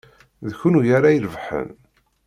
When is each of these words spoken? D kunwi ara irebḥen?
D 0.47 0.51
kunwi 0.59 0.89
ara 0.97 1.09
irebḥen? 1.15 1.69